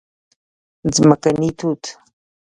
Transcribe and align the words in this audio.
🍓ځمکني 0.81 1.49
توت 1.59 1.81